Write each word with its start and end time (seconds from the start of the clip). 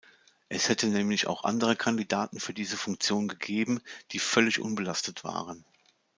Es 0.49 0.67
hätte 0.67 0.87
nämlich 0.87 1.27
auch 1.27 1.43
andere 1.43 1.75
Kandidaten 1.75 2.39
für 2.39 2.55
diese 2.55 2.75
Funktion 2.75 3.27
gegeben, 3.27 3.81
die 4.13 4.17
völlig 4.17 4.59
unbelastet 4.59 5.23
waren. 5.23 5.63